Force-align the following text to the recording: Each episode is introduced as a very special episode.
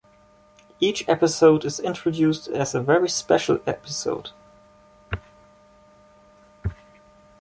Each 0.79 1.07
episode 1.07 1.63
is 1.63 1.79
introduced 1.79 2.47
as 2.47 2.73
a 2.73 2.81
very 2.81 3.07
special 3.07 3.59
episode. 3.67 4.31